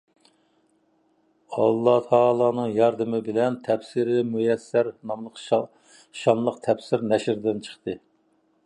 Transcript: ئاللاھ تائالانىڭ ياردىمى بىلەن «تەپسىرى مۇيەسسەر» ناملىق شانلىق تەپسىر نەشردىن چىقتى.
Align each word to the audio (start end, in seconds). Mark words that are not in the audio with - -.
ئاللاھ 1.57 1.99
تائالانىڭ 2.13 2.71
ياردىمى 2.79 3.19
بىلەن 3.29 3.59
«تەپسىرى 3.69 4.19
مۇيەسسەر» 4.33 4.91
ناملىق 5.13 5.47
شانلىق 6.25 6.61
تەپسىر 6.69 7.07
نەشردىن 7.13 7.65
چىقتى. 7.71 7.99